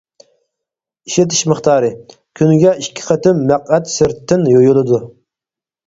ئىشلىتىش 1.09 1.41
مىقدارى: 1.51 1.93
كۈنىگە 2.41 2.75
ئىككى 2.81 3.07
قېتىم 3.13 3.47
مەقئەت 3.53 3.97
سىرتتىن 3.99 4.53
يۇيۇلىدۇ. 4.57 5.07